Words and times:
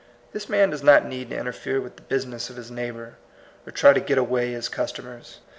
This 0.33 0.49
man 0.49 0.71
does 0.71 0.81
not 0.81 1.05
need 1.05 1.29
to 1.29 1.37
interfere 1.37 1.79
with 1.79 1.95
the 1.95 2.01
business 2.01 2.49
of 2.49 2.55
his 2.55 2.71
neighbor, 2.71 3.17
or 3.67 3.71
try 3.71 3.93
to 3.93 3.99
get 3.99 4.17
away 4.17 4.51
his 4.51 4.67
customers. 4.67 5.41